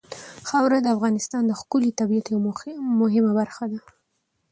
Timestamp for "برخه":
3.39-3.65